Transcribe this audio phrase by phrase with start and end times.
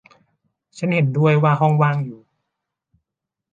[0.77, 2.19] ฉันเห็นด้วยว่าห้องว่างอยู่